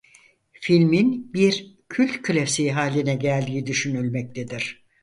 [0.61, 4.83] Filmin bir kült klasiği hâline geldiği düşünülmektedir.